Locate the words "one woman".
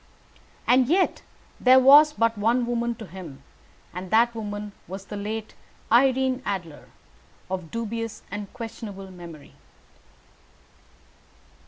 2.35-2.95